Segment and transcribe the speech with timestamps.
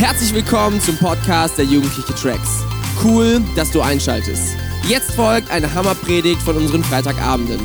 [0.00, 2.64] Herzlich willkommen zum Podcast der Jugendliche Tracks.
[3.04, 4.56] Cool, dass du einschaltest.
[4.88, 7.60] Jetzt folgt eine Hammerpredigt von unseren Freitagabenden.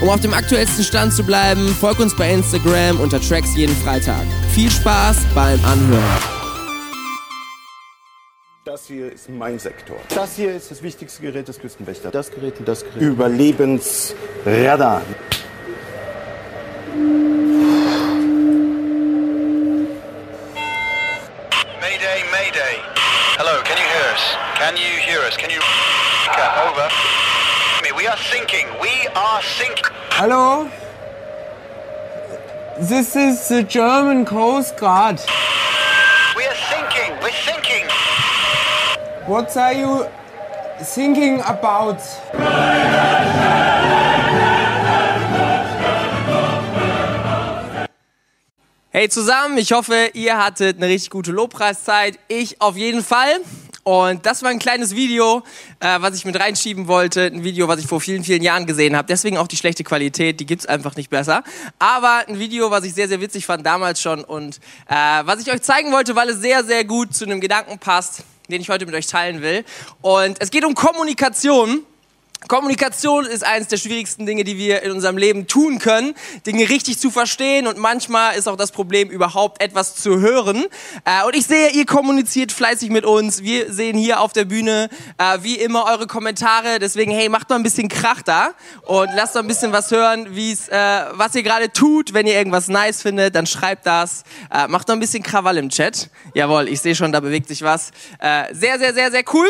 [0.00, 4.22] Um auf dem aktuellsten Stand zu bleiben, folg uns bei Instagram unter Tracks jeden Freitag.
[4.54, 6.22] Viel Spaß beim Anhören.
[8.64, 9.96] Das hier ist mein Sektor.
[10.14, 12.12] Das hier ist das wichtigste Gerät des Küstenwächters.
[12.12, 13.02] Das Gerät und das Gerät.
[13.02, 15.02] Überlebensradar.
[28.14, 28.66] Are sinking.
[28.80, 29.92] We are sinking.
[30.10, 30.70] Hello?
[32.78, 35.20] This is the German Coast Guard.
[36.36, 37.12] We are sinking.
[37.20, 37.86] We're sinking.
[39.26, 40.06] What are you
[40.94, 41.98] thinking about?
[48.90, 52.20] Hey zusammen, ich hoffe, ihr hattet eine richtig gute Lobpreiszeit.
[52.28, 53.40] Ich auf jeden Fall.
[53.84, 55.42] Und das war ein kleines Video,
[55.78, 57.26] äh, was ich mit reinschieben wollte.
[57.26, 59.06] Ein Video, was ich vor vielen, vielen Jahren gesehen habe.
[59.06, 61.44] Deswegen auch die schlechte Qualität, die gibt's einfach nicht besser.
[61.78, 64.24] Aber ein Video, was ich sehr, sehr witzig fand damals schon.
[64.24, 64.56] Und
[64.88, 68.24] äh, was ich euch zeigen wollte, weil es sehr, sehr gut zu einem Gedanken passt,
[68.48, 69.64] den ich heute mit euch teilen will.
[70.00, 71.84] Und es geht um Kommunikation.
[72.48, 76.14] Kommunikation ist eines der schwierigsten Dinge, die wir in unserem Leben tun können,
[76.46, 80.66] Dinge richtig zu verstehen und manchmal ist auch das Problem, überhaupt etwas zu hören.
[81.04, 83.42] Äh, und ich sehe, ihr kommuniziert fleißig mit uns.
[83.42, 86.78] Wir sehen hier auf der Bühne äh, wie immer eure Kommentare.
[86.78, 88.50] Deswegen, hey, macht mal ein bisschen Krach da
[88.82, 92.12] und lasst mal ein bisschen was hören, wie's, äh, was ihr gerade tut.
[92.12, 94.22] Wenn ihr irgendwas nice findet, dann schreibt das.
[94.52, 96.10] Äh, macht noch ein bisschen Krawall im Chat.
[96.34, 97.90] Jawohl, ich sehe schon, da bewegt sich was.
[98.20, 99.48] Sehr, sehr, sehr, sehr cool.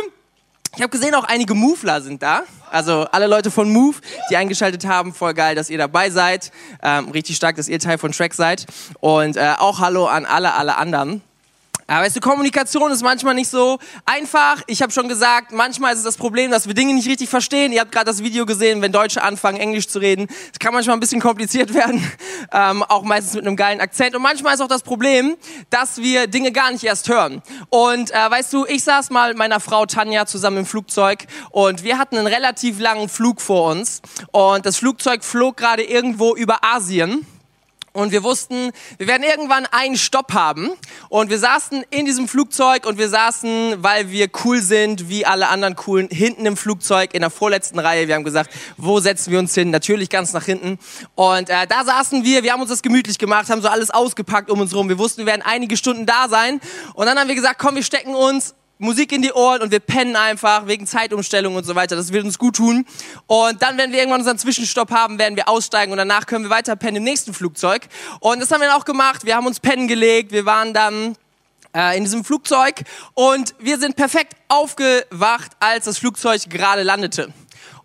[0.76, 2.42] Ich habe gesehen, auch einige Moveler sind da.
[2.70, 6.50] Also alle Leute von Move, die eingeschaltet haben, voll geil, dass ihr dabei seid.
[6.82, 8.66] Ähm, richtig stark, dass ihr Teil von Track seid.
[8.98, 11.22] Und äh, auch Hallo an alle, alle anderen.
[11.86, 14.62] Aber weißt du, Kommunikation ist manchmal nicht so einfach.
[14.66, 17.72] Ich habe schon gesagt, manchmal ist es das Problem, dass wir Dinge nicht richtig verstehen.
[17.72, 20.26] Ihr habt gerade das Video gesehen, wenn Deutsche anfangen, Englisch zu reden.
[20.26, 22.10] Das kann manchmal ein bisschen kompliziert werden,
[22.52, 24.16] ähm, auch meistens mit einem geilen Akzent.
[24.16, 25.36] Und manchmal ist auch das Problem,
[25.68, 27.42] dass wir Dinge gar nicht erst hören.
[27.68, 31.84] Und äh, weißt du, ich saß mal mit meiner Frau Tanja zusammen im Flugzeug und
[31.84, 34.00] wir hatten einen relativ langen Flug vor uns.
[34.32, 37.26] Und das Flugzeug flog gerade irgendwo über Asien.
[37.94, 40.70] Und wir wussten, wir werden irgendwann einen Stopp haben.
[41.14, 45.48] Und wir saßen in diesem Flugzeug und wir saßen, weil wir cool sind, wie alle
[45.48, 48.08] anderen coolen, hinten im Flugzeug in der vorletzten Reihe.
[48.08, 49.70] Wir haben gesagt, wo setzen wir uns hin?
[49.70, 50.76] Natürlich ganz nach hinten.
[51.14, 54.50] Und äh, da saßen wir, wir haben uns das gemütlich gemacht, haben so alles ausgepackt
[54.50, 54.88] um uns rum.
[54.88, 56.60] Wir wussten, wir werden einige Stunden da sein.
[56.94, 59.80] Und dann haben wir gesagt, komm, wir stecken uns Musik in die Ohren und wir
[59.80, 61.94] pennen einfach wegen Zeitumstellung und so weiter.
[61.94, 62.84] Das wird uns gut tun.
[63.26, 66.50] Und dann, wenn wir irgendwann unseren Zwischenstopp haben, werden wir aussteigen und danach können wir
[66.50, 67.86] weiter pennen im nächsten Flugzeug.
[68.20, 69.24] Und das haben wir dann auch gemacht.
[69.24, 70.32] Wir haben uns pennen gelegt.
[70.32, 71.16] Wir waren dann
[71.74, 72.82] äh, in diesem Flugzeug
[73.14, 77.32] und wir sind perfekt aufgewacht, als das Flugzeug gerade landete.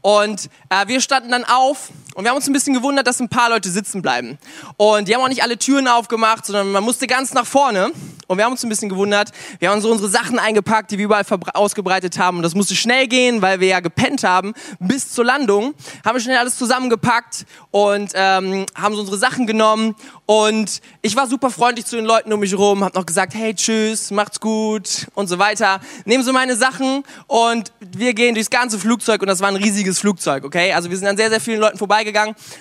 [0.01, 3.29] Und äh, wir standen dann auf und wir haben uns ein bisschen gewundert, dass ein
[3.29, 4.37] paar Leute sitzen bleiben.
[4.77, 7.91] Und die haben auch nicht alle Türen aufgemacht, sondern man musste ganz nach vorne.
[8.27, 9.31] Und wir haben uns ein bisschen gewundert.
[9.57, 12.37] Wir haben so unsere Sachen eingepackt, die wir überall ausgebreitet haben.
[12.37, 15.73] Und das musste schnell gehen, weil wir ja gepennt haben bis zur Landung.
[16.05, 19.95] Haben wir schnell alles zusammengepackt und ähm, haben so unsere Sachen genommen.
[20.27, 23.55] Und ich war super freundlich zu den Leuten um mich herum, habe noch gesagt, hey,
[23.55, 25.79] tschüss, macht's gut und so weiter.
[26.05, 29.97] Nehmen so meine Sachen und wir gehen durchs ganze Flugzeug und das war ein riesiges
[29.99, 30.73] Flugzeug, okay?
[30.73, 32.08] Also wir sind an sehr, sehr vielen Leuten vorbeigegangen.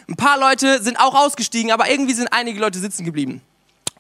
[0.09, 3.43] Ein paar Leute sind auch ausgestiegen, aber irgendwie sind einige Leute sitzen geblieben.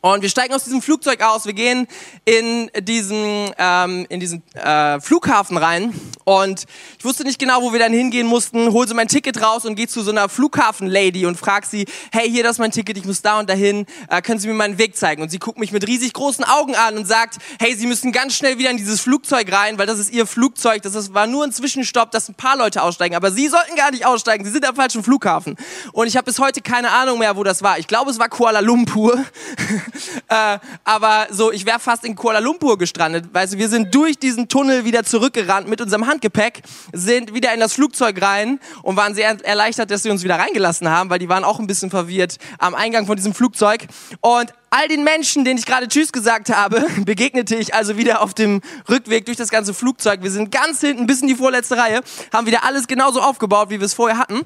[0.00, 1.88] Und wir steigen aus diesem Flugzeug aus, wir gehen
[2.24, 5.92] in diesen, ähm, in diesen äh, Flughafen rein
[6.24, 6.66] und
[6.98, 9.74] ich wusste nicht genau, wo wir dann hingehen mussten, hol so mein Ticket raus und
[9.74, 13.04] gehe zu so einer Flughafen-Lady und frag sie, hey, hier, das ist mein Ticket, ich
[13.04, 15.22] muss da und dahin, äh, können Sie mir meinen Weg zeigen?
[15.22, 18.34] Und sie guckt mich mit riesig großen Augen an und sagt, hey, Sie müssen ganz
[18.34, 21.44] schnell wieder in dieses Flugzeug rein, weil das ist Ihr Flugzeug, das ist, war nur
[21.44, 24.66] ein Zwischenstopp, dass ein paar Leute aussteigen, aber Sie sollten gar nicht aussteigen, Sie sind
[24.68, 25.56] am falschen Flughafen.
[25.92, 27.78] Und ich habe bis heute keine Ahnung mehr, wo das war.
[27.78, 29.18] Ich glaube, es war Kuala Lumpur.
[30.28, 33.26] äh, aber so, ich wäre fast in Kuala Lumpur gestrandet.
[33.32, 36.62] Weißt du, wir sind durch diesen Tunnel wieder zurückgerannt mit unserem Handgepäck,
[36.92, 40.88] sind wieder in das Flugzeug rein und waren sehr erleichtert, dass sie uns wieder reingelassen
[40.88, 43.86] haben, weil die waren auch ein bisschen verwirrt am Eingang von diesem Flugzeug.
[44.20, 48.34] Und all den Menschen, denen ich gerade Tschüss gesagt habe, begegnete ich also wieder auf
[48.34, 50.22] dem Rückweg durch das ganze Flugzeug.
[50.22, 52.00] Wir sind ganz hinten bis in die vorletzte Reihe,
[52.32, 54.42] haben wieder alles genauso aufgebaut, wie wir es vorher hatten.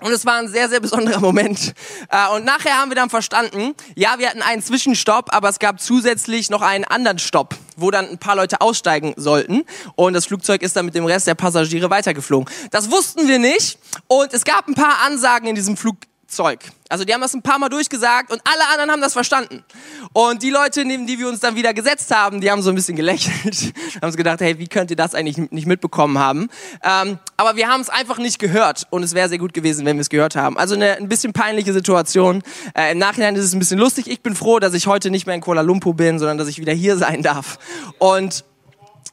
[0.00, 1.74] Und es war ein sehr, sehr besonderer Moment.
[2.10, 5.80] Äh, und nachher haben wir dann verstanden, ja, wir hatten einen Zwischenstopp, aber es gab
[5.80, 9.64] zusätzlich noch einen anderen Stopp, wo dann ein paar Leute aussteigen sollten.
[9.96, 12.52] Und das Flugzeug ist dann mit dem Rest der Passagiere weitergeflogen.
[12.70, 13.78] Das wussten wir nicht.
[14.06, 15.96] Und es gab ein paar Ansagen in diesem Flug
[16.28, 16.60] Zeug.
[16.90, 19.64] Also die haben das ein paar Mal durchgesagt und alle anderen haben das verstanden.
[20.12, 22.74] Und die Leute, neben die wir uns dann wieder gesetzt haben, die haben so ein
[22.74, 26.48] bisschen gelächelt, haben so gedacht, hey, wie könnt ihr das eigentlich nicht mitbekommen haben?
[26.82, 29.96] Ähm, aber wir haben es einfach nicht gehört und es wäre sehr gut gewesen, wenn
[29.96, 30.56] wir es gehört haben.
[30.56, 32.42] Also eine ein bisschen peinliche Situation.
[32.74, 34.08] Äh, Im Nachhinein ist es ein bisschen lustig.
[34.08, 36.58] Ich bin froh, dass ich heute nicht mehr in Kuala Lumpur bin, sondern dass ich
[36.58, 37.58] wieder hier sein darf.
[37.98, 38.44] Und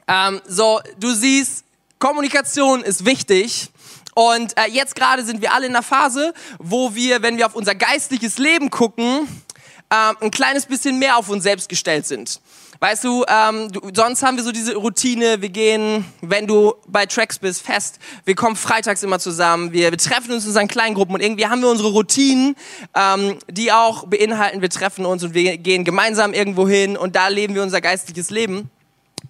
[0.07, 1.65] ähm, so, du siehst,
[1.99, 3.69] Kommunikation ist wichtig.
[4.13, 7.55] Und äh, jetzt gerade sind wir alle in einer Phase, wo wir, wenn wir auf
[7.55, 9.27] unser geistliches Leben gucken,
[9.91, 12.39] ähm, ein kleines bisschen mehr auf uns selbst gestellt sind.
[12.79, 17.05] Weißt du, ähm, du, sonst haben wir so diese Routine, wir gehen, wenn du bei
[17.05, 20.93] Tracks bist, fest, wir kommen freitags immer zusammen, wir, wir treffen uns in unseren kleinen
[20.93, 22.55] Gruppen und irgendwie haben wir unsere Routinen,
[22.93, 27.29] ähm, die auch beinhalten, wir treffen uns und wir gehen gemeinsam irgendwo hin und da
[27.29, 28.69] leben wir unser geistliches Leben.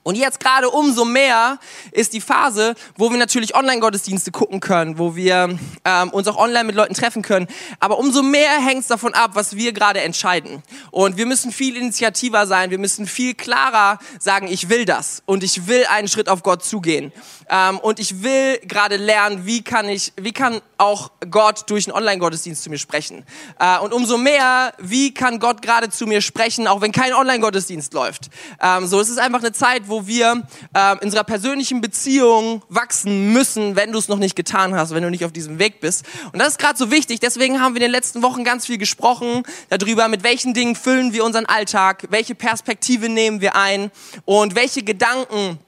[0.06, 1.57] Und jetzt gerade umso mehr
[1.92, 6.66] ist die Phase, wo wir natürlich Online-Gottesdienste gucken können, wo wir ähm, uns auch online
[6.66, 7.48] mit Leuten treffen können.
[7.80, 10.62] Aber umso mehr hängt es davon ab, was wir gerade entscheiden.
[10.92, 15.44] Und wir müssen viel initiativer sein, wir müssen viel klarer sagen, ich will das und
[15.44, 17.12] ich will einen Schritt auf Gott zugehen.
[17.50, 21.98] Ähm, und ich will gerade lernen, wie kann ich, wie kann auch Gott durch einen
[21.98, 23.25] Online-Gottesdienst zu mir sprechen.
[23.60, 27.96] Äh, und umso mehr, wie kann Gott gerade zu mir sprechen, auch wenn kein Online-Gottesdienst
[27.96, 28.30] läuft.
[28.62, 30.44] Ähm, so, es ist einfach eine Zeit, wo wo wir
[30.74, 35.03] äh, in unserer persönlichen Beziehung wachsen müssen, wenn du es noch nicht getan hast, wenn
[35.03, 36.03] du nicht auf diesem Weg bist.
[36.33, 37.21] Und das ist gerade so wichtig.
[37.21, 41.13] Deswegen haben wir in den letzten Wochen ganz viel gesprochen darüber, mit welchen Dingen füllen
[41.13, 43.89] wir unseren Alltag, welche Perspektive nehmen wir ein
[44.25, 45.59] und welche Gedanken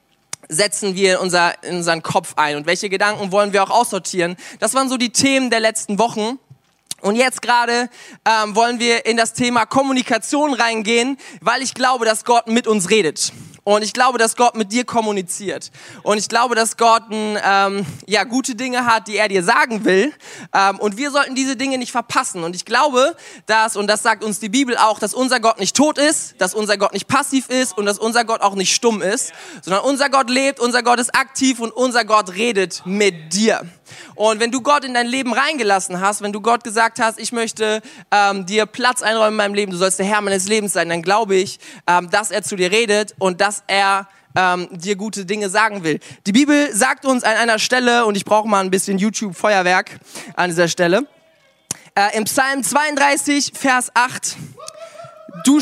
[0.49, 4.35] setzen wir in, unser, in unseren Kopf ein und welche Gedanken wollen wir auch aussortieren.
[4.59, 6.37] Das waren so die Themen der letzten Wochen.
[7.01, 7.89] Und jetzt gerade
[8.25, 12.89] ähm, wollen wir in das Thema Kommunikation reingehen, weil ich glaube, dass Gott mit uns
[12.89, 13.31] redet.
[13.67, 15.71] Und ich glaube, dass Gott mit dir kommuniziert.
[16.01, 20.13] Und ich glaube, dass Gott ähm, ja, gute Dinge hat, die er dir sagen will.
[20.53, 22.45] Ähm, und wir sollten diese Dinge nicht verpassen.
[22.45, 25.75] Und ich glaube, dass, und das sagt uns die Bibel auch, dass unser Gott nicht
[25.75, 29.01] tot ist, dass unser Gott nicht passiv ist und dass unser Gott auch nicht stumm
[29.01, 33.67] ist, sondern unser Gott lebt, unser Gott ist aktiv und unser Gott redet mit dir.
[34.15, 37.31] Und wenn du Gott in dein Leben reingelassen hast, wenn du Gott gesagt hast, ich
[37.31, 37.81] möchte
[38.11, 41.01] ähm, dir Platz einräumen in meinem Leben, du sollst der Herr meines Lebens sein, dann
[41.01, 45.49] glaube ich, ähm, dass er zu dir redet und dass er ähm, dir gute Dinge
[45.49, 45.99] sagen will.
[46.25, 49.99] Die Bibel sagt uns an einer Stelle, und ich brauche mal ein bisschen YouTube-Feuerwerk
[50.35, 51.07] an dieser Stelle,
[51.95, 54.37] äh, im Psalm 32, Vers 8,
[55.43, 55.59] du,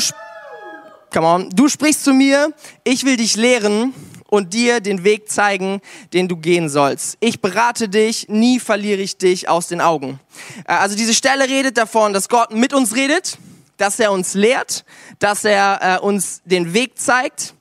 [1.12, 2.52] come on, du sprichst zu mir,
[2.84, 3.94] ich will dich lehren
[4.28, 5.80] und dir den Weg zeigen,
[6.12, 7.16] den du gehen sollst.
[7.20, 10.20] Ich berate dich, nie verliere ich dich aus den Augen.
[10.66, 13.38] Äh, also diese Stelle redet davon, dass Gott mit uns redet,
[13.76, 14.84] dass er uns lehrt,
[15.18, 17.55] dass er äh, uns den Weg zeigt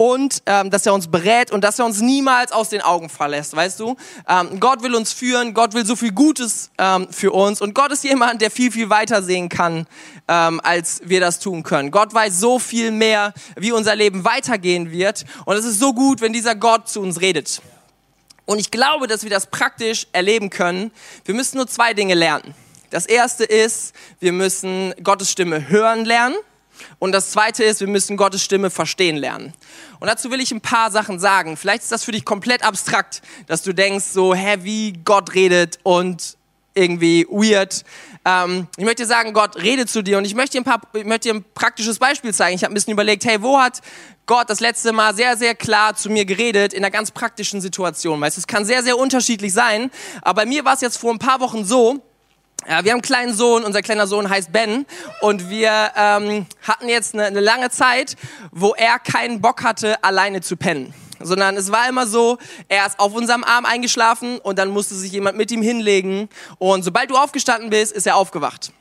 [0.00, 3.56] und ähm, dass er uns berät und dass er uns niemals aus den Augen verlässt,
[3.56, 3.96] weißt du?
[4.28, 7.90] Ähm, Gott will uns führen, Gott will so viel Gutes ähm, für uns und Gott
[7.90, 9.88] ist jemand, der viel, viel weiter sehen kann,
[10.28, 11.90] ähm, als wir das tun können.
[11.90, 16.20] Gott weiß so viel mehr, wie unser Leben weitergehen wird und es ist so gut,
[16.20, 17.60] wenn dieser Gott zu uns redet.
[18.46, 20.92] Und ich glaube, dass wir das praktisch erleben können.
[21.24, 22.54] Wir müssen nur zwei Dinge lernen.
[22.90, 26.36] Das erste ist, wir müssen Gottes Stimme hören lernen.
[26.98, 29.54] Und das zweite ist, wir müssen Gottes Stimme verstehen lernen.
[30.00, 31.56] Und dazu will ich ein paar Sachen sagen.
[31.56, 35.78] Vielleicht ist das für dich komplett abstrakt, dass du denkst, so, hä, wie Gott redet
[35.82, 36.38] und
[36.78, 37.84] irgendwie weird.
[38.24, 41.04] Ähm, ich möchte sagen, Gott redet zu dir und ich möchte dir ein, paar, ich
[41.04, 42.54] möchte dir ein praktisches Beispiel zeigen.
[42.54, 43.80] Ich habe ein bisschen überlegt, hey, wo hat
[44.26, 48.20] Gott das letzte Mal sehr, sehr klar zu mir geredet in einer ganz praktischen Situation?
[48.20, 49.90] Weißt, es kann sehr, sehr unterschiedlich sein,
[50.22, 52.02] aber bei mir war es jetzt vor ein paar Wochen so,
[52.66, 54.86] ja, wir haben einen kleinen Sohn, unser kleiner Sohn heißt Ben
[55.20, 58.16] und wir ähm, hatten jetzt eine, eine lange Zeit,
[58.50, 62.38] wo er keinen Bock hatte, alleine zu pennen sondern es war immer so,
[62.68, 66.84] er ist auf unserem Arm eingeschlafen und dann musste sich jemand mit ihm hinlegen und
[66.84, 68.72] sobald du aufgestanden bist, ist er aufgewacht.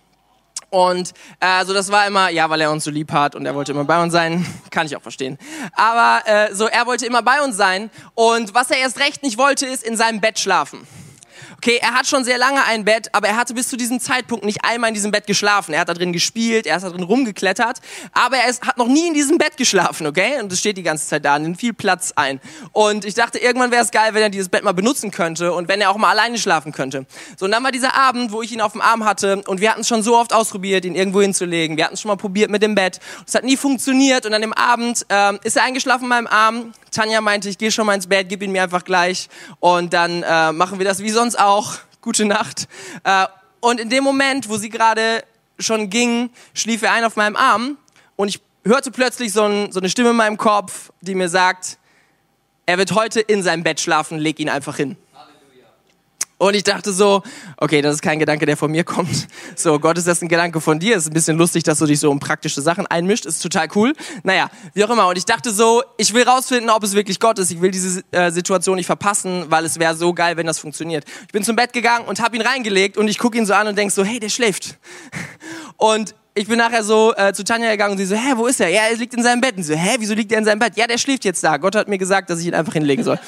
[0.70, 3.56] Und äh, so das war immer, ja, weil er uns so lieb hat und er
[3.56, 5.38] wollte immer bei uns sein, kann ich auch verstehen.
[5.74, 9.38] Aber äh, so er wollte immer bei uns sein und was er erst recht nicht
[9.38, 10.86] wollte, ist in seinem Bett schlafen.
[11.58, 14.46] Okay, er hat schon sehr lange ein Bett, aber er hatte bis zu diesem Zeitpunkt
[14.46, 15.74] nicht einmal in diesem Bett geschlafen.
[15.74, 17.80] Er hat da drin gespielt, er ist da drin rumgeklettert,
[18.12, 20.40] aber er ist, hat noch nie in diesem Bett geschlafen, okay?
[20.40, 22.40] Und es steht die ganze Zeit da, nimmt viel Platz ein.
[22.74, 25.68] Und ich dachte, irgendwann wäre es geil, wenn er dieses Bett mal benutzen könnte und
[25.68, 27.08] wenn er auch mal alleine schlafen könnte.
[27.38, 29.72] So, und dann war dieser Abend, wo ich ihn auf dem Arm hatte und wir
[29.72, 31.76] hatten es schon so oft ausprobiert, ihn irgendwo hinzulegen.
[31.76, 33.00] Wir hatten es schon mal probiert mit dem Bett.
[33.26, 36.74] Es hat nie funktioniert und an dem Abend ähm, ist er eingeschlafen in meinem Arm.
[36.98, 40.24] Tanja meinte, ich gehe schon mal ins Bett, gib ihn mir einfach gleich und dann
[40.24, 41.76] äh, machen wir das wie sonst auch.
[42.02, 42.68] Gute Nacht.
[43.04, 43.28] Äh,
[43.60, 45.24] und in dem Moment, wo sie gerade
[45.60, 47.78] schon ging, schlief er ein auf meinem Arm
[48.16, 51.78] und ich hörte plötzlich so, ein, so eine Stimme in meinem Kopf, die mir sagt,
[52.66, 54.98] er wird heute in seinem Bett schlafen, leg ihn einfach hin.
[56.40, 57.24] Und ich dachte so,
[57.58, 59.28] okay, das ist kein Gedanke, der von mir kommt.
[59.56, 60.98] So, Gott, ist das ein Gedanke von dir?
[60.98, 63.26] Ist ein bisschen lustig, dass du dich so um praktische Sachen einmischt.
[63.26, 63.94] Ist total cool.
[64.24, 65.08] Naja, wie auch immer.
[65.08, 67.50] Und ich dachte so, ich will rausfinden, ob es wirklich Gott ist.
[67.50, 71.06] Ich will diese äh, Situation nicht verpassen, weil es wäre so geil, wenn das funktioniert.
[71.26, 73.68] Ich bin zum Bett gegangen und habe ihn reingelegt und ich gucke ihn so an
[73.68, 74.78] und denk so, hey, der schläft.
[75.78, 78.60] Und ich bin nachher so äh, zu Tanja gegangen und sie so, hä, wo ist
[78.60, 78.70] er?
[78.70, 79.58] Ja, er liegt in seinem Bett.
[79.58, 80.78] Und sie so, hä, wieso liegt er in seinem Bett?
[80.78, 81.58] Ja, der schläft jetzt da.
[81.58, 83.20] Gott hat mir gesagt, dass ich ihn einfach hinlegen soll.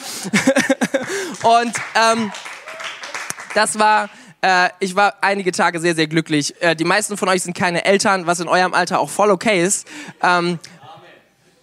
[1.41, 2.31] und ähm,
[3.53, 4.09] das war,
[4.41, 6.53] äh, ich war einige Tage sehr, sehr glücklich.
[6.61, 9.63] Äh, die meisten von euch sind keine Eltern, was in eurem Alter auch voll okay
[9.63, 9.87] ist.
[10.21, 10.59] Ähm,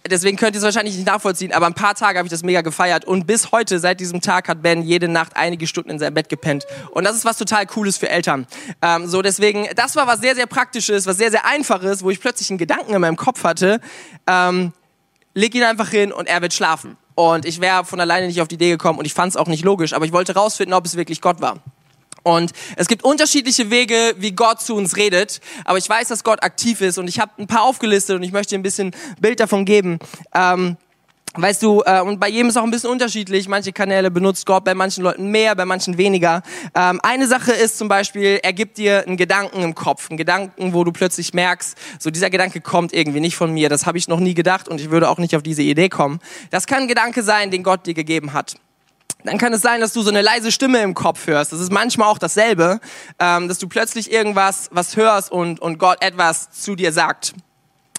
[0.09, 2.61] deswegen könnt ihr es wahrscheinlich nicht nachvollziehen, aber ein paar Tage habe ich das mega
[2.61, 6.13] gefeiert und bis heute, seit diesem Tag, hat Ben jede Nacht einige Stunden in seinem
[6.13, 6.65] Bett gepennt.
[6.91, 8.47] Und das ist was total Cooles für Eltern.
[8.81, 12.19] Ähm, so deswegen, das war was sehr, sehr Praktisches, was sehr, sehr Einfaches, wo ich
[12.19, 13.81] plötzlich einen Gedanken in meinem Kopf hatte.
[14.27, 14.73] Ähm,
[15.33, 16.97] leg ihn einfach hin und er wird schlafen.
[17.15, 19.47] Und ich wäre von alleine nicht auf die Idee gekommen und ich fand es auch
[19.47, 21.57] nicht logisch, aber ich wollte rausfinden, ob es wirklich Gott war.
[22.27, 25.39] Und es gibt unterschiedliche Wege, wie Gott zu uns redet.
[25.63, 28.33] Aber ich weiß, dass Gott aktiv ist und ich habe ein paar aufgelistet und ich
[28.33, 28.91] möchte ein bisschen
[29.21, 29.99] Bild davon geben.
[30.35, 30.75] Ähm,
[31.39, 33.47] Weißt du, äh, und bei jedem ist auch ein bisschen unterschiedlich.
[33.47, 36.41] Manche Kanäle benutzt Gott, bei manchen Leuten mehr, bei manchen weniger.
[36.73, 40.73] Ähm, eine Sache ist zum Beispiel, er gibt dir einen Gedanken im Kopf, einen Gedanken,
[40.73, 44.07] wo du plötzlich merkst, so dieser Gedanke kommt irgendwie nicht von mir, das habe ich
[44.07, 46.19] noch nie gedacht und ich würde auch nicht auf diese Idee kommen.
[46.49, 48.55] Das kann ein Gedanke sein, den Gott dir gegeben hat
[49.27, 51.51] dann kann es sein, dass du so eine leise Stimme im Kopf hörst.
[51.51, 52.79] Das ist manchmal auch dasselbe,
[53.19, 57.33] ähm, dass du plötzlich irgendwas was hörst und, und Gott etwas zu dir sagt.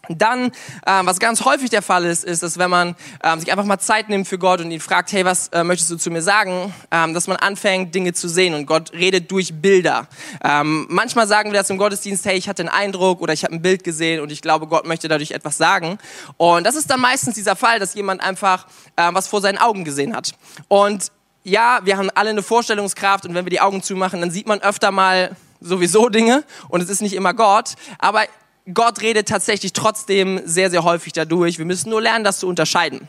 [0.08, 0.52] Dann,
[0.86, 3.78] ähm, was ganz häufig der Fall ist, ist, dass wenn man ähm, sich einfach mal
[3.78, 6.72] Zeit nimmt für Gott und ihn fragt, hey, was äh, möchtest du zu mir sagen,
[6.90, 10.06] ähm, dass man anfängt, Dinge zu sehen und Gott redet durch Bilder.
[10.42, 13.54] Ähm, manchmal sagen wir das im Gottesdienst, hey, ich hatte einen Eindruck oder ich habe
[13.54, 15.98] ein Bild gesehen und ich glaube, Gott möchte dadurch etwas sagen.
[16.36, 18.66] Und das ist dann meistens dieser Fall, dass jemand einfach
[18.96, 20.32] äh, was vor seinen Augen gesehen hat.
[20.68, 21.12] Und
[21.48, 24.60] ja, wir haben alle eine Vorstellungskraft und wenn wir die Augen zumachen, dann sieht man
[24.60, 28.24] öfter mal sowieso Dinge und es ist nicht immer Gott, aber
[28.72, 31.58] Gott redet tatsächlich trotzdem sehr, sehr häufig dadurch.
[31.58, 33.08] Wir müssen nur lernen, das zu unterscheiden.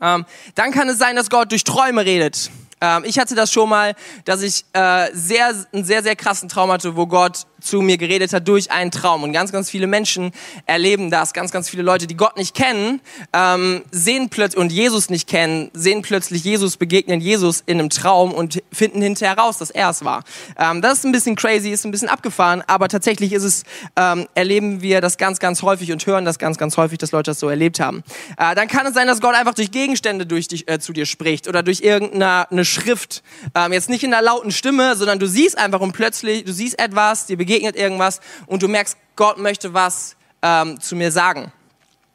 [0.00, 0.24] Ähm,
[0.54, 2.50] dann kann es sein, dass Gott durch Träume redet.
[2.80, 3.94] Ähm, ich hatte das schon mal,
[4.24, 8.32] dass ich äh, sehr, einen sehr, sehr krassen Traum hatte, wo Gott zu mir geredet
[8.32, 9.22] hat durch einen Traum.
[9.22, 10.32] Und ganz, ganz viele Menschen
[10.66, 11.32] erleben das.
[11.32, 13.00] Ganz, ganz viele Leute, die Gott nicht kennen,
[13.32, 18.32] ähm, sehen plötzlich und Jesus nicht kennen, sehen plötzlich Jesus, begegnen Jesus in einem Traum
[18.32, 20.24] und finden hinterher raus, dass er es war.
[20.58, 23.64] Ähm, das ist ein bisschen crazy, ist ein bisschen abgefahren, aber tatsächlich ist es,
[23.96, 27.30] ähm, erleben wir das ganz, ganz häufig und hören das ganz, ganz häufig, dass Leute
[27.30, 28.02] das so erlebt haben.
[28.38, 31.06] Äh, dann kann es sein, dass Gott einfach durch Gegenstände durch dich, äh, zu dir
[31.06, 33.22] spricht oder durch irgendeine Schrift.
[33.54, 36.78] Ähm, jetzt nicht in einer lauten Stimme, sondern du siehst einfach und plötzlich, du siehst
[36.78, 41.52] etwas, dir begegnet irgendwas und du merkst, Gott möchte was ähm, zu mir sagen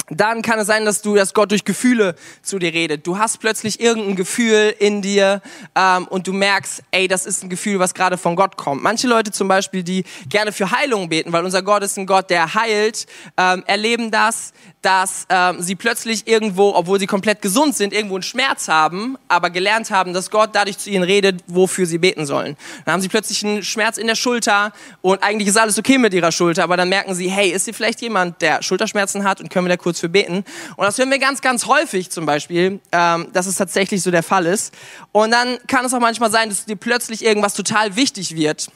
[0.09, 3.07] dann kann es sein, dass du, dass Gott durch Gefühle zu dir redet.
[3.07, 5.41] Du hast plötzlich irgendein Gefühl in dir
[5.75, 8.83] ähm, und du merkst, ey, das ist ein Gefühl, was gerade von Gott kommt.
[8.83, 12.29] Manche Leute zum Beispiel, die gerne für Heilung beten, weil unser Gott ist ein Gott,
[12.29, 13.07] der heilt,
[13.37, 14.53] ähm, erleben das,
[14.85, 19.49] dass ähm, sie plötzlich irgendwo, obwohl sie komplett gesund sind, irgendwo einen Schmerz haben, aber
[19.49, 22.55] gelernt haben, dass Gott dadurch zu ihnen redet, wofür sie beten sollen.
[22.85, 26.13] Dann haben sie plötzlich einen Schmerz in der Schulter und eigentlich ist alles okay mit
[26.13, 29.49] ihrer Schulter, aber dann merken sie, hey, ist hier vielleicht jemand, der Schulterschmerzen hat und
[29.49, 30.45] können wir da kurz für beten?
[30.75, 34.21] Und das hören wir ganz, ganz häufig zum Beispiel, ähm, dass es tatsächlich so der
[34.21, 34.71] Fall ist.
[35.11, 38.67] Und dann kann es auch manchmal sein, dass dir plötzlich irgendwas total wichtig wird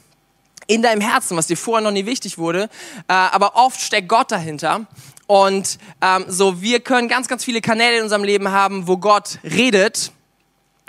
[0.65, 2.63] in deinem Herzen, was dir vorher noch nie wichtig wurde,
[3.07, 4.87] äh, aber oft steckt Gott dahinter
[5.29, 9.37] und ähm, so, wir können ganz, ganz viele Kanäle in unserem Leben haben, wo Gott
[9.43, 10.11] redet.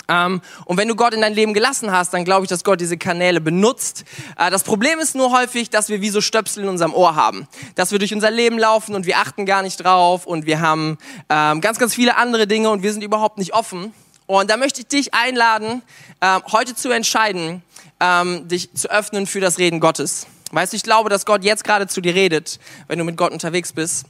[0.09, 2.81] Ähm, und wenn du Gott in dein Leben gelassen hast, dann glaube ich, dass Gott
[2.81, 4.05] diese Kanäle benutzt.
[4.39, 7.47] Äh, das Problem ist nur häufig, dass wir wie so Stöpsel in unserem Ohr haben.
[7.75, 10.97] Dass wir durch unser Leben laufen und wir achten gar nicht drauf und wir haben
[11.29, 13.93] ähm, ganz, ganz viele andere Dinge und wir sind überhaupt nicht offen.
[14.25, 15.83] Und da möchte ich dich einladen,
[16.23, 17.63] ähm, heute zu entscheiden,
[18.01, 20.27] ähm, dich zu öffnen für das Reden Gottes.
[20.51, 23.33] Weißt du, ich glaube, dass Gott jetzt gerade zu dir redet, wenn du mit Gott
[23.33, 24.07] unterwegs bist.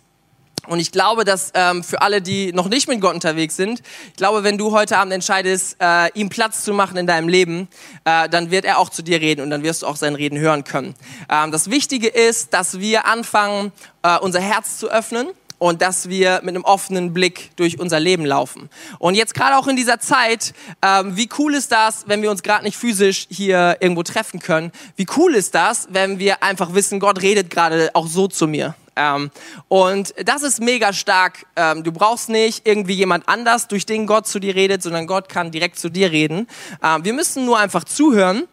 [0.67, 4.17] Und ich glaube, dass ähm, für alle, die noch nicht mit Gott unterwegs sind, ich
[4.17, 7.69] glaube, wenn du heute Abend entscheidest, äh, ihm Platz zu machen in deinem Leben,
[8.05, 10.39] äh, dann wird er auch zu dir reden und dann wirst du auch sein Reden
[10.39, 10.95] hören können.
[11.31, 15.29] Ähm, das Wichtige ist, dass wir anfangen, äh, unser Herz zu öffnen
[15.61, 18.71] und dass wir mit einem offenen Blick durch unser Leben laufen.
[18.99, 22.43] Und jetzt gerade auch in dieser Zeit, ähm, wie cool ist das, wenn wir uns
[22.43, 24.73] gerade nicht physisch hier irgendwo treffen können?
[24.97, 28.75] Wie cool ist das, wenn wir einfach wissen, Gott redet gerade auch so zu mir?
[28.97, 29.31] Ähm,
[29.69, 31.47] und das ist mega stark.
[31.57, 35.29] Ähm, du brauchst nicht irgendwie jemand anders, durch den Gott zu dir redet, sondern Gott
[35.29, 36.47] kann direkt zu dir reden.
[36.83, 38.49] Ähm, wir müssen nur einfach zuhören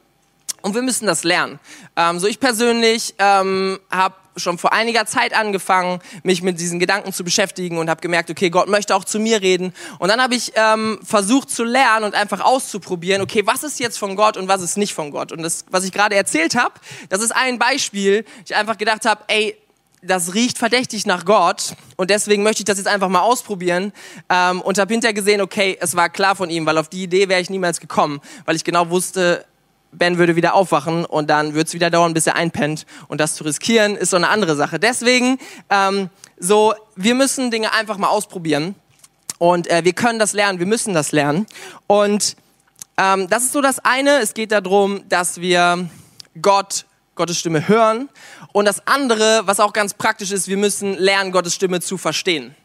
[0.62, 1.60] Und wir müssen das lernen.
[1.96, 7.14] Ähm, so ich persönlich ähm, habe schon vor einiger Zeit angefangen, mich mit diesen Gedanken
[7.14, 9.74] zu beschäftigen und habe gemerkt, okay, Gott möchte auch zu mir reden.
[10.00, 13.98] Und dann habe ich ähm, versucht zu lernen und einfach auszuprobieren, okay, was ist jetzt
[13.98, 15.32] von Gott und was ist nicht von Gott.
[15.32, 16.74] Und das, was ich gerade erzählt habe,
[17.10, 18.26] das ist ein Beispiel.
[18.46, 19.58] Ich einfach gedacht habe, ey,
[20.02, 23.92] das riecht verdächtig nach Gott und deswegen möchte ich das jetzt einfach mal ausprobieren
[24.30, 27.30] ähm, und habe hinterher gesehen, okay, es war klar von ihm, weil auf die Idee
[27.30, 29.46] wäre ich niemals gekommen, weil ich genau wusste,
[29.92, 32.86] Ben würde wieder aufwachen und dann wird es wieder dauern, bis er einpennt.
[33.08, 34.80] Und das zu riskieren, ist so eine andere Sache.
[34.80, 35.40] Deswegen,
[35.70, 38.76] ähm, so, wir müssen Dinge einfach mal ausprobieren.
[39.40, 41.46] Und äh, wir können das lernen, wir müssen das lernen.
[41.88, 42.36] Und
[42.98, 44.20] ähm, das ist so das eine.
[44.20, 45.90] Es geht darum, dass wir
[46.42, 46.86] Gott,
[47.16, 48.10] Gottes Stimme hören.
[48.58, 52.56] Und das andere, was auch ganz praktisch ist, wir müssen lernen, Gottes Stimme zu verstehen.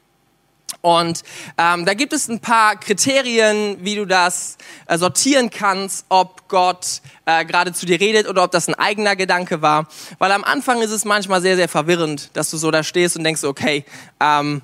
[0.80, 1.22] Und
[1.58, 4.56] ähm, da gibt es ein paar Kriterien, wie du das
[4.86, 9.16] äh, sortieren kannst, ob Gott äh, gerade zu dir redet oder ob das ein eigener
[9.16, 9.86] Gedanke war.
[10.18, 13.24] Weil am Anfang ist es manchmal sehr, sehr verwirrend, dass du so da stehst und
[13.24, 13.84] denkst, okay,
[14.18, 14.62] ähm,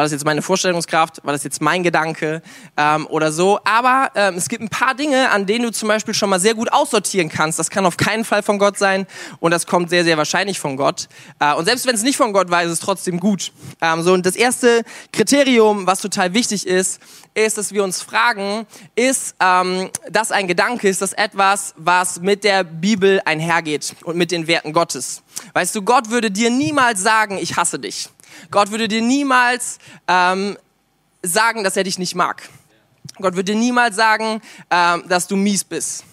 [0.00, 2.40] war das jetzt meine Vorstellungskraft, war das jetzt mein Gedanke
[2.78, 3.60] ähm, oder so.
[3.64, 6.54] Aber ähm, es gibt ein paar Dinge, an denen du zum Beispiel schon mal sehr
[6.54, 7.58] gut aussortieren kannst.
[7.58, 9.06] Das kann auf keinen Fall von Gott sein
[9.40, 11.10] und das kommt sehr, sehr wahrscheinlich von Gott.
[11.38, 13.52] Äh, und selbst wenn es nicht von Gott war, ist es trotzdem gut.
[13.82, 16.98] Ähm, so und das erste Kriterium, was total wichtig ist,
[17.34, 18.66] ist, dass wir uns fragen,
[18.96, 24.30] ist ähm, das ein Gedanke, ist das etwas, was mit der Bibel einhergeht und mit
[24.30, 25.22] den Werten Gottes?
[25.52, 28.08] Weißt du, Gott würde dir niemals sagen, ich hasse dich.
[28.50, 30.56] Gott würde dir niemals ähm,
[31.22, 32.48] sagen, dass er dich nicht mag.
[33.16, 36.04] Gott würde dir niemals sagen, ähm, dass du mies bist.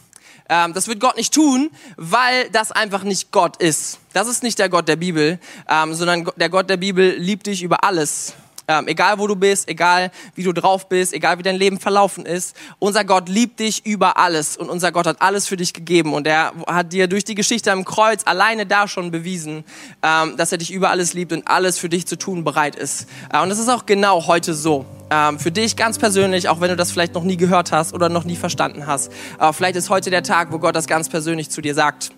[0.49, 3.99] Ähm, das wird Gott nicht tun, weil das einfach nicht Gott ist.
[4.13, 7.63] Das ist nicht der Gott der Bibel, ähm, sondern der Gott der Bibel liebt dich
[7.63, 8.33] über alles
[8.67, 12.25] ähm, egal wo du bist, egal wie du drauf bist, egal wie dein Leben verlaufen
[12.25, 12.55] ist.
[12.79, 16.27] Unser Gott liebt dich über alles und unser Gott hat alles für dich gegeben und
[16.27, 19.63] er hat dir durch die Geschichte am Kreuz alleine da schon bewiesen,
[20.03, 23.07] ähm, dass er dich über alles liebt und alles für dich zu tun bereit ist.
[23.31, 24.85] Äh, und das ist auch genau heute so.
[25.09, 28.09] Ähm, für dich ganz persönlich, auch wenn du das vielleicht noch nie gehört hast oder
[28.09, 29.11] noch nie verstanden hast.
[29.37, 32.11] Aber vielleicht ist heute der Tag, wo Gott das ganz persönlich zu dir sagt.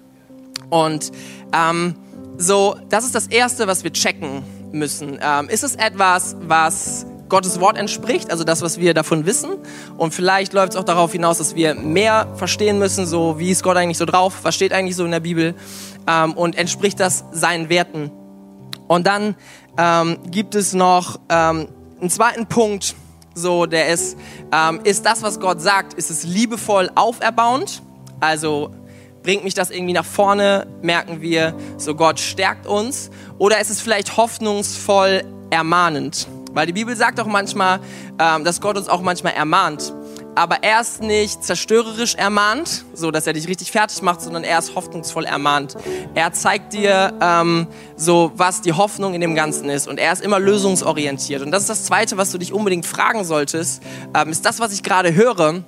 [0.71, 1.11] Und
[1.53, 1.95] ähm,
[2.37, 5.19] so, das ist das Erste, was wir checken müssen.
[5.21, 9.51] Ähm, ist es etwas, was Gottes Wort entspricht, also das, was wir davon wissen.
[9.97, 13.63] Und vielleicht läuft es auch darauf hinaus, dass wir mehr verstehen müssen, so wie ist
[13.63, 15.53] Gott eigentlich so drauf, was steht eigentlich so in der Bibel
[16.07, 18.11] ähm, und entspricht das seinen Werten.
[18.87, 19.35] Und dann
[19.77, 21.67] ähm, gibt es noch ähm,
[22.01, 22.95] einen zweiten Punkt,
[23.35, 24.17] so der ist,
[24.51, 27.83] ähm, ist das, was Gott sagt, ist es liebevoll auferbauend,
[28.19, 28.71] also
[29.29, 30.65] Bringt mich das irgendwie nach vorne?
[30.81, 33.11] Merken wir, so Gott stärkt uns?
[33.37, 36.27] Oder ist es vielleicht hoffnungsvoll ermahnend?
[36.53, 37.79] Weil die Bibel sagt auch manchmal,
[38.17, 39.93] ähm, dass Gott uns auch manchmal ermahnt.
[40.33, 44.57] Aber er ist nicht zerstörerisch ermahnt, so dass er dich richtig fertig macht, sondern er
[44.57, 45.77] ist hoffnungsvoll ermahnt.
[46.15, 49.87] Er zeigt dir ähm, so, was die Hoffnung in dem Ganzen ist.
[49.87, 51.43] Und er ist immer lösungsorientiert.
[51.43, 53.83] Und das ist das Zweite, was du dich unbedingt fragen solltest.
[54.15, 55.63] Ähm, ist das, was ich gerade höre,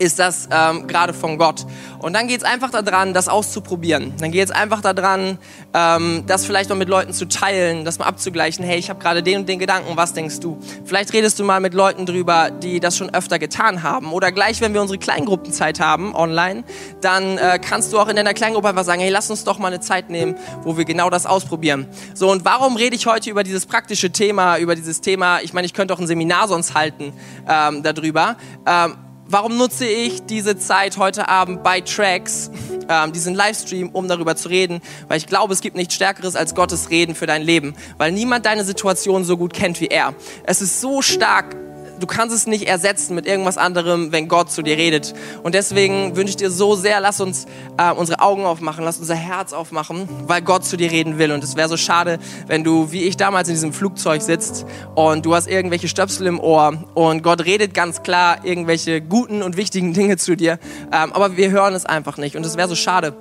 [0.00, 1.66] ist das ähm, gerade von Gott.
[1.98, 4.14] Und dann geht es einfach daran, das auszuprobieren.
[4.18, 5.38] Dann geht es einfach daran,
[5.74, 8.64] ähm, das vielleicht mal mit Leuten zu teilen, das mal abzugleichen.
[8.64, 10.58] Hey, ich habe gerade den und den Gedanken, was denkst du?
[10.86, 14.14] Vielleicht redest du mal mit Leuten drüber, die das schon öfter getan haben.
[14.14, 16.64] Oder gleich, wenn wir unsere Kleingruppenzeit haben, online,
[17.02, 19.68] dann äh, kannst du auch in deiner Kleingruppe einfach sagen, hey, lass uns doch mal
[19.68, 21.86] eine Zeit nehmen, wo wir genau das ausprobieren.
[22.14, 25.66] So, und warum rede ich heute über dieses praktische Thema, über dieses Thema, ich meine,
[25.66, 27.12] ich könnte auch ein Seminar sonst halten
[27.46, 28.36] ähm, darüber.
[28.66, 28.94] Ähm,
[29.30, 32.50] warum nutze ich diese Zeit heute Abend bei Tracks,
[32.88, 34.80] ähm, diesen Livestream, um darüber zu reden?
[35.08, 38.44] Weil ich glaube, es gibt nichts Stärkeres als Gottes Reden für dein Leben, weil niemand
[38.44, 40.14] deine Situation so gut kennt wie er.
[40.44, 41.56] Es ist so stark
[42.00, 45.14] du kannst es nicht ersetzen mit irgendwas anderem, wenn Gott zu dir redet.
[45.42, 47.46] Und deswegen wünsche ich dir so sehr, lass uns
[47.78, 51.32] äh, unsere Augen aufmachen, lass unser Herz aufmachen, weil Gott zu dir reden will.
[51.32, 55.26] Und es wäre so schade, wenn du, wie ich damals in diesem Flugzeug sitzt und
[55.26, 59.92] du hast irgendwelche Stöpsel im Ohr und Gott redet ganz klar irgendwelche guten und wichtigen
[59.92, 60.58] Dinge zu dir,
[60.92, 62.36] ähm, aber wir hören es einfach nicht.
[62.36, 63.14] Und es wäre so schade.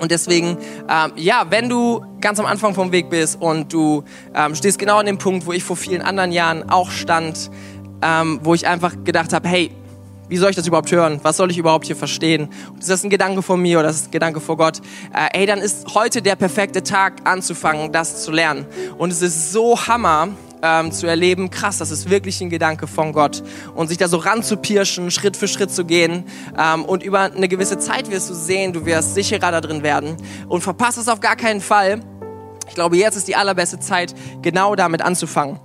[0.00, 4.02] Und deswegen, ähm, ja, wenn du ganz am Anfang vom Weg bist und du
[4.34, 7.50] ähm, stehst genau an dem Punkt, wo ich vor vielen anderen Jahren auch stand,
[8.04, 9.70] ähm, wo ich einfach gedacht habe, hey,
[10.28, 11.20] wie soll ich das überhaupt hören?
[11.22, 12.48] Was soll ich überhaupt hier verstehen?
[12.78, 14.78] ist das ein Gedanke von mir oder ist das ein Gedanke vor Gott?
[15.12, 18.66] Äh, hey, dann ist heute der perfekte Tag anzufangen, das zu lernen.
[18.96, 20.28] Und es ist so Hammer,
[20.62, 23.42] ähm, zu erleben, krass, das ist wirklich ein Gedanke von Gott.
[23.74, 26.24] Und sich da so ranzupirschen, Schritt für Schritt zu gehen.
[26.58, 30.16] Ähm, und über eine gewisse Zeit wirst du sehen, du wirst sicherer da drin werden.
[30.48, 32.00] Und verpasst es auf gar keinen Fall.
[32.66, 35.60] Ich glaube, jetzt ist die allerbeste Zeit, genau damit anzufangen.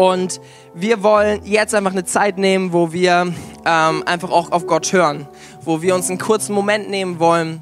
[0.00, 0.40] Und
[0.72, 3.34] wir wollen jetzt einfach eine Zeit nehmen, wo wir
[3.66, 5.28] ähm, einfach auch auf Gott hören,
[5.60, 7.60] wo wir uns einen kurzen Moment nehmen wollen,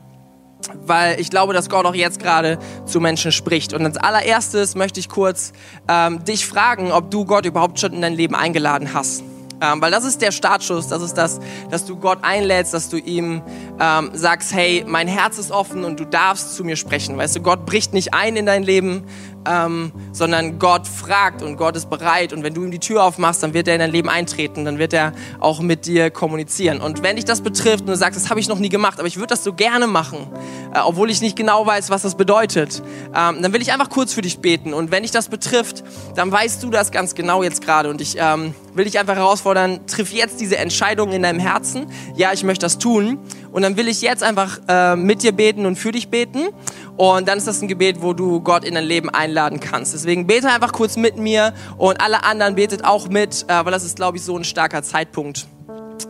[0.86, 3.72] weil ich glaube, dass Gott auch jetzt gerade zu Menschen spricht.
[3.72, 5.52] Und als allererstes möchte ich kurz
[5.88, 9.24] ähm, dich fragen, ob du Gott überhaupt schon in dein Leben eingeladen hast.
[9.60, 12.96] Ähm, weil das ist der Startschuss, das ist das, dass du Gott einlädst, dass du
[12.96, 13.42] ihm
[13.80, 17.16] ähm, sagst, hey, mein Herz ist offen und du darfst zu mir sprechen.
[17.16, 19.04] Weißt du, Gott bricht nicht ein in dein Leben,
[19.46, 22.32] ähm, sondern Gott fragt und Gott ist bereit.
[22.32, 24.78] Und wenn du ihm die Tür aufmachst, dann wird er in dein Leben eintreten, dann
[24.78, 26.80] wird er auch mit dir kommunizieren.
[26.80, 29.08] Und wenn dich das betrifft und du sagst, das habe ich noch nie gemacht, aber
[29.08, 30.26] ich würde das so gerne machen,
[30.74, 32.82] äh, obwohl ich nicht genau weiß, was das bedeutet,
[33.14, 34.74] ähm, dann will ich einfach kurz für dich beten.
[34.74, 37.90] Und wenn dich das betrifft, dann weißt du das ganz genau jetzt gerade.
[37.90, 41.86] Und ich ähm, will dich einfach herausfordern, triff jetzt diese Entscheidung in deinem Herzen.
[42.16, 43.18] Ja, ich möchte das tun.
[43.52, 46.48] Und dann will ich jetzt einfach äh, mit dir beten und für dich beten.
[46.96, 49.94] Und dann ist das ein Gebet, wo du Gott in dein Leben einladen kannst.
[49.94, 53.84] Deswegen bete einfach kurz mit mir und alle anderen betet auch mit, äh, weil das
[53.84, 55.46] ist, glaube ich, so ein starker Zeitpunkt.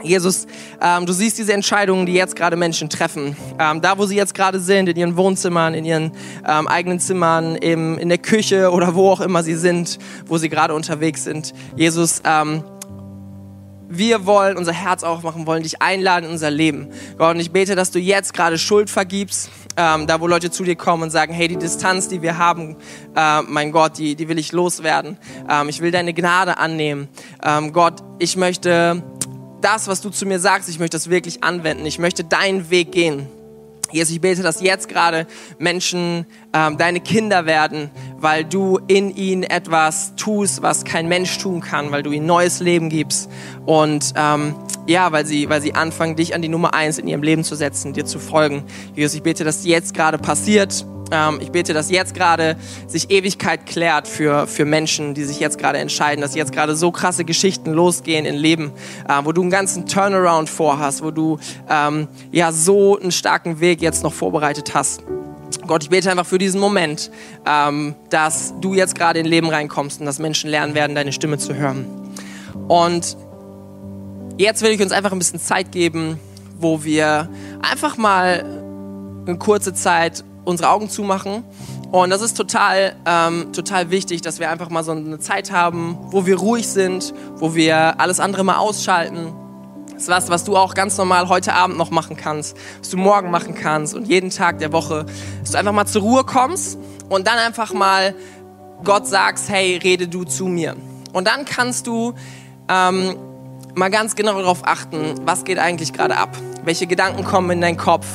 [0.03, 0.47] Jesus,
[0.81, 3.37] ähm, du siehst diese Entscheidungen, die jetzt gerade Menschen treffen.
[3.59, 6.13] Ähm, da, wo sie jetzt gerade sind, in ihren Wohnzimmern, in ihren
[6.47, 10.49] ähm, eigenen Zimmern, im, in der Küche oder wo auch immer sie sind, wo sie
[10.49, 11.53] gerade unterwegs sind.
[11.77, 12.63] Jesus, ähm,
[13.89, 16.89] wir wollen unser Herz aufmachen, wollen dich einladen in unser Leben.
[17.17, 20.65] Gott, und ich bete, dass du jetzt gerade Schuld vergibst, ähm, da wo Leute zu
[20.65, 22.77] dir kommen und sagen, hey, die Distanz, die wir haben,
[23.17, 25.17] äh, mein Gott, die, die will ich loswerden.
[25.49, 27.09] Ähm, ich will deine Gnade annehmen.
[27.43, 29.03] Ähm, Gott, ich möchte
[29.61, 31.87] das, was du zu mir sagst, ich möchte das wirklich anwenden.
[31.87, 33.27] Ich möchte deinen Weg gehen.
[33.91, 35.27] Jesus, ich bete, dass jetzt gerade
[35.59, 41.61] Menschen ähm, deine Kinder werden, weil du in ihnen etwas tust, was kein Mensch tun
[41.61, 43.31] kann, weil du ihnen neues Leben gibst
[43.65, 44.55] und ähm,
[44.87, 47.55] ja, weil sie, weil sie anfangen, dich an die Nummer eins in ihrem Leben zu
[47.55, 48.65] setzen, dir zu folgen.
[48.95, 53.67] Jesus, ich bete, dass jetzt gerade passiert ähm, ich bete, dass jetzt gerade sich Ewigkeit
[53.67, 57.73] klärt für, für Menschen, die sich jetzt gerade entscheiden, dass jetzt gerade so krasse Geschichten
[57.73, 58.73] losgehen in Leben,
[59.09, 63.81] äh, wo du einen ganzen Turnaround vorhast, wo du ähm, ja so einen starken Weg
[63.81, 65.03] jetzt noch vorbereitet hast.
[65.67, 67.11] Gott, ich bete einfach für diesen Moment,
[67.47, 71.39] ähm, dass du jetzt gerade in Leben reinkommst und dass Menschen lernen werden, deine Stimme
[71.39, 71.87] zu hören.
[72.69, 73.17] Und
[74.37, 76.19] jetzt will ich uns einfach ein bisschen Zeit geben,
[76.59, 77.29] wo wir
[77.63, 78.45] einfach mal
[79.27, 81.45] eine kurze Zeit unsere Augen zumachen.
[81.93, 85.99] Und das ist total, ähm, total wichtig, dass wir einfach mal so eine Zeit haben,
[86.11, 89.33] wo wir ruhig sind, wo wir alles andere mal ausschalten.
[89.93, 92.97] Das ist was, was du auch ganz normal heute Abend noch machen kannst, was du
[92.97, 95.07] morgen machen kannst und jeden Tag der Woche,
[95.41, 98.15] dass du einfach mal zur Ruhe kommst und dann einfach mal
[98.85, 100.77] Gott sagst, hey, rede du zu mir.
[101.13, 102.15] Und dann kannst du
[102.69, 103.17] ähm,
[103.75, 106.37] mal ganz genau darauf achten, was geht eigentlich gerade ab?
[106.65, 108.07] Welche Gedanken kommen in deinen Kopf?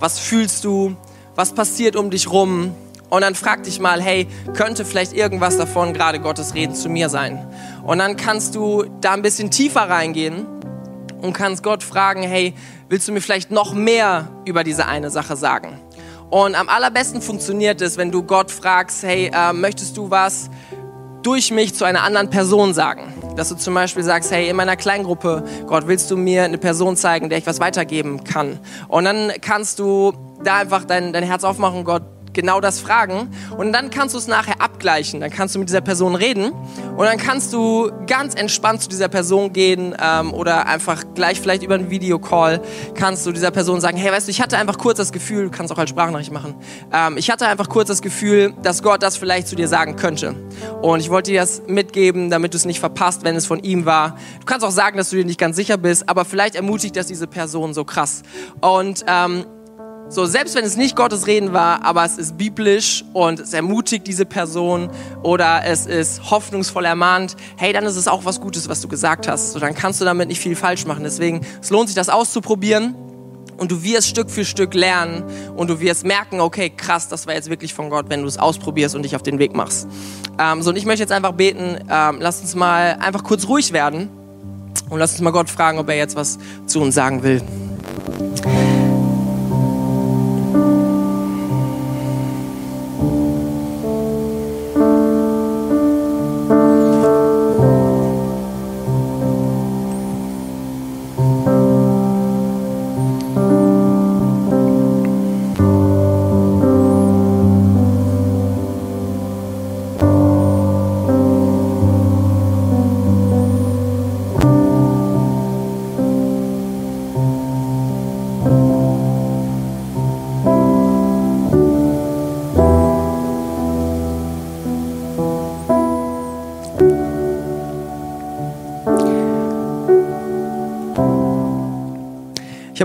[0.00, 0.96] Was fühlst du?
[1.38, 2.74] Was passiert um dich rum.
[3.10, 7.08] Und dann frag dich mal, hey, könnte vielleicht irgendwas davon gerade Gottes Reden zu mir
[7.08, 7.46] sein?
[7.84, 10.46] Und dann kannst du da ein bisschen tiefer reingehen
[11.22, 12.54] und kannst Gott fragen, hey,
[12.88, 15.78] willst du mir vielleicht noch mehr über diese eine Sache sagen?
[16.28, 20.50] Und am allerbesten funktioniert es, wenn du Gott fragst, hey, äh, möchtest du was
[21.22, 23.12] durch mich zu einer anderen Person sagen?
[23.38, 26.96] Dass du zum Beispiel sagst, hey, in meiner Kleingruppe, Gott, willst du mir eine Person
[26.96, 28.58] zeigen, der ich was weitergeben kann?
[28.88, 32.02] Und dann kannst du da einfach dein, dein Herz aufmachen, Gott
[32.38, 35.20] genau das fragen und dann kannst du es nachher abgleichen.
[35.20, 36.52] Dann kannst du mit dieser Person reden
[36.96, 41.64] und dann kannst du ganz entspannt zu dieser Person gehen ähm, oder einfach gleich vielleicht
[41.64, 42.60] über einen Videocall
[42.94, 45.50] kannst du dieser Person sagen, hey, weißt du, ich hatte einfach kurz das Gefühl, du
[45.50, 46.54] kannst auch als Sprachnachricht machen,
[46.92, 50.36] ähm, ich hatte einfach kurz das Gefühl, dass Gott das vielleicht zu dir sagen könnte.
[50.80, 53.84] Und ich wollte dir das mitgeben, damit du es nicht verpasst, wenn es von ihm
[53.84, 54.16] war.
[54.38, 57.08] Du kannst auch sagen, dass du dir nicht ganz sicher bist, aber vielleicht ermutigt das
[57.08, 58.22] diese Person so krass.
[58.60, 59.44] Und ähm,
[60.10, 64.06] so, selbst wenn es nicht Gottes Reden war, aber es ist biblisch und es ermutigt
[64.06, 64.90] diese Person
[65.22, 69.28] oder es ist hoffnungsvoll ermahnt, hey, dann ist es auch was Gutes, was du gesagt
[69.28, 69.52] hast.
[69.52, 71.04] So, dann kannst du damit nicht viel falsch machen.
[71.04, 72.94] Deswegen, es lohnt sich, das auszuprobieren
[73.58, 75.24] und du wirst Stück für Stück lernen
[75.56, 78.38] und du wirst merken, okay, krass, das war jetzt wirklich von Gott, wenn du es
[78.38, 79.86] ausprobierst und dich auf den Weg machst.
[80.38, 83.74] Ähm, so, und ich möchte jetzt einfach beten, ähm, lass uns mal einfach kurz ruhig
[83.74, 84.08] werden
[84.88, 87.42] und lass uns mal Gott fragen, ob er jetzt was zu uns sagen will.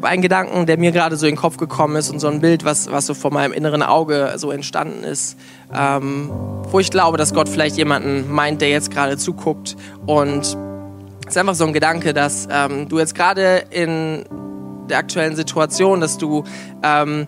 [0.04, 2.42] Habe einen Gedanken, der mir gerade so in den Kopf gekommen ist und so ein
[2.42, 5.38] Bild, was, was so vor meinem inneren Auge so entstanden ist,
[5.74, 6.30] ähm,
[6.70, 9.78] wo ich glaube, dass Gott vielleicht jemanden meint, der jetzt gerade zuguckt.
[10.06, 14.26] Und es ist einfach so ein Gedanke, dass ähm, du jetzt gerade in
[14.89, 16.44] der aktuellen Situation, dass du
[16.84, 17.28] ähm,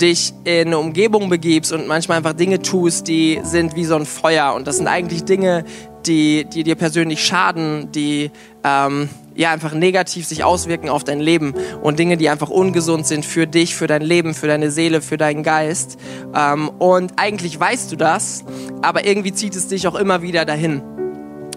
[0.00, 4.06] dich in eine Umgebung begibst und manchmal einfach Dinge tust, die sind wie so ein
[4.06, 4.54] Feuer.
[4.54, 5.64] Und das sind eigentlich Dinge,
[6.06, 8.30] die, die dir persönlich schaden, die
[8.62, 13.24] ähm, ja einfach negativ sich auswirken auf dein Leben und Dinge, die einfach ungesund sind
[13.24, 15.98] für dich, für dein Leben, für deine Seele, für deinen Geist.
[16.34, 18.44] Ähm, und eigentlich weißt du das,
[18.82, 20.82] aber irgendwie zieht es dich auch immer wieder dahin.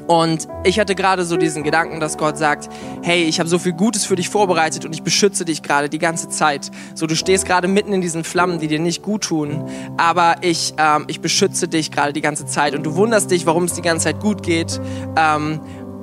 [0.09, 2.67] Und ich hatte gerade so diesen Gedanken, dass Gott sagt,
[3.03, 5.99] hey, ich habe so viel Gutes für dich vorbereitet und ich beschütze dich gerade die
[5.99, 6.71] ganze Zeit.
[6.95, 10.73] So, du stehst gerade mitten in diesen Flammen, die dir nicht gut tun, aber ich,
[10.79, 13.83] ähm, ich beschütze dich gerade die ganze Zeit und du wunderst dich, warum es die
[13.83, 14.81] ganze Zeit gut geht.
[15.15, 15.59] Ähm,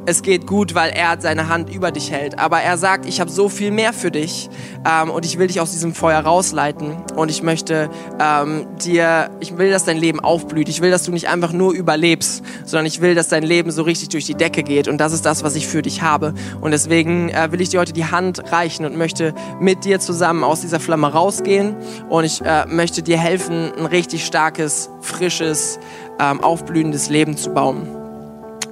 [0.07, 2.39] es geht gut, weil er seine Hand über dich hält.
[2.39, 4.49] Aber er sagt, ich habe so viel mehr für dich
[4.89, 7.91] ähm, und ich will dich aus diesem Feuer rausleiten und ich möchte
[8.21, 10.69] ähm, dir, ich will, dass dein Leben aufblüht.
[10.69, 13.83] Ich will, dass du nicht einfach nur überlebst, sondern ich will, dass dein Leben so
[13.83, 16.35] richtig durch die Decke geht und das ist das, was ich für dich habe.
[16.61, 20.45] Und deswegen äh, will ich dir heute die Hand reichen und möchte mit dir zusammen
[20.45, 21.75] aus dieser Flamme rausgehen
[22.09, 25.81] und ich äh, möchte dir helfen, ein richtig starkes, frisches,
[26.21, 27.96] ähm, aufblühendes Leben zu bauen.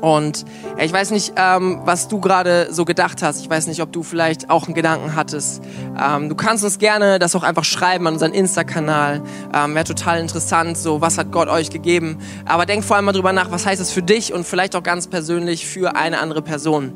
[0.04, 0.44] Und
[0.78, 3.40] ich weiß nicht, ähm, was du gerade so gedacht hast.
[3.40, 5.62] Ich weiß nicht, ob du vielleicht auch einen Gedanken hattest.
[5.98, 9.22] Ähm, du kannst uns gerne das auch einfach schreiben an unseren Insta-Kanal.
[9.54, 12.18] Ähm, Wäre total interessant, so was hat Gott euch gegeben.
[12.44, 14.82] Aber denk vor allem mal drüber nach, was heißt es für dich und vielleicht auch
[14.82, 16.92] ganz persönlich für eine andere Person.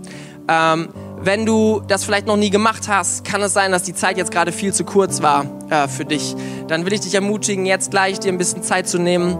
[0.47, 4.18] Ähm, wenn du das vielleicht noch nie gemacht hast, kann es sein, dass die Zeit
[4.18, 6.37] jetzt gerade viel zu kurz war äh, für dich.
[6.66, 9.38] Dann will ich dich ermutigen, jetzt gleich dir ein bisschen Zeit zu nehmen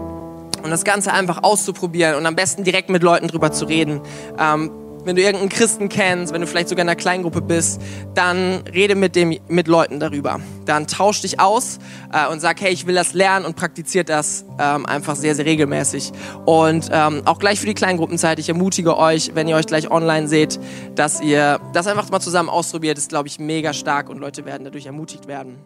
[0.63, 4.01] und das Ganze einfach auszuprobieren und am besten direkt mit Leuten drüber zu reden.
[4.39, 4.71] Ähm,
[5.05, 7.81] wenn du irgendeinen Christen kennst, wenn du vielleicht sogar in einer Kleingruppe bist,
[8.13, 10.39] dann rede mit, dem, mit Leuten darüber.
[10.65, 11.79] Dann tausch dich aus
[12.13, 15.45] äh, und sag, hey, ich will das lernen und praktiziert das ähm, einfach sehr, sehr
[15.45, 16.11] regelmäßig.
[16.45, 20.27] Und ähm, auch gleich für die Kleingruppenzeit, ich ermutige euch, wenn ihr euch gleich online
[20.27, 20.59] seht,
[20.95, 22.97] dass ihr das einfach mal zusammen ausprobiert.
[22.97, 25.57] Das ist, glaube ich, mega stark und Leute werden dadurch ermutigt werden.